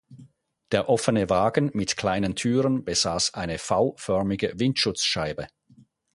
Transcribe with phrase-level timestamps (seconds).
[0.71, 5.47] Der offene Wagen mit kleinen Türen besaß eine V-förmige Windschutzscheibe.